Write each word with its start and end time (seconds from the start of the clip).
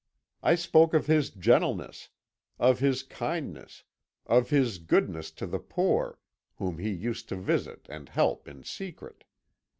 I 0.41 0.55
spoke 0.55 0.95
of 0.95 1.05
his 1.05 1.29
gentleness, 1.29 2.09
of 2.57 2.79
his 2.79 3.03
kindness, 3.03 3.83
of 4.25 4.49
his 4.49 4.79
goodness 4.79 5.29
to 5.33 5.45
the 5.45 5.59
poor, 5.59 6.17
whom 6.55 6.79
he 6.79 6.89
used 6.89 7.29
to 7.29 7.35
visit 7.35 7.85
and 7.87 8.09
help 8.09 8.47
in 8.47 8.63
secret. 8.63 9.25